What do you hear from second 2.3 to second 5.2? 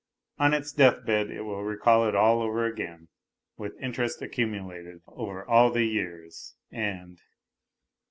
over again, with interest accumulated